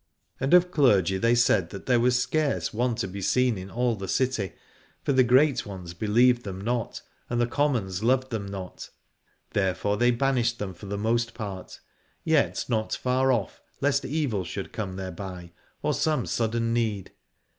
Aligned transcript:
And 0.39 0.55
of 0.55 0.71
clergy 0.71 1.19
they 1.19 1.35
said 1.35 1.69
that 1.69 1.85
there 1.85 1.99
was 1.99 2.19
scarce 2.19 2.73
one 2.73 2.95
to 2.95 3.07
be 3.07 3.21
seen 3.21 3.55
in 3.55 3.69
all 3.69 3.95
the 3.95 4.07
city, 4.07 4.53
for 5.03 5.13
the 5.13 5.23
great 5.23 5.63
ones 5.63 5.93
believed 5.93 6.43
them 6.43 6.59
not 6.59 7.03
and 7.29 7.39
the 7.39 7.45
commons 7.45 8.01
loved 8.03 8.31
them 8.31 8.47
not: 8.47 8.89
there 9.51 9.75
fore 9.75 9.97
they 9.97 10.09
banished 10.09 10.57
them 10.57 10.73
for 10.73 10.87
the 10.87 10.97
most 10.97 11.35
part, 11.35 11.79
yet 12.23 12.65
not 12.67 12.95
far 12.95 13.31
off, 13.31 13.61
lest 13.79 14.03
evil 14.03 14.43
should 14.43 14.73
come 14.73 14.95
thereby, 14.95 15.51
or 15.83 15.93
some 15.93 16.25
sudden 16.25 16.73
need. 16.73 17.11